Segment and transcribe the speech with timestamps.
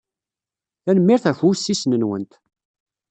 [0.83, 2.33] Tanemmirt ɣef wussisen-nwent.